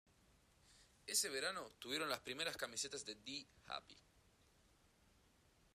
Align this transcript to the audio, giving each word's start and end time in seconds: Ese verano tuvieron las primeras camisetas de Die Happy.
Ese 1.05 1.29
verano 1.29 1.73
tuvieron 1.77 2.09
las 2.09 2.21
primeras 2.21 2.57
camisetas 2.57 3.05
de 3.05 3.13
Die 3.13 3.45
Happy. 3.67 3.95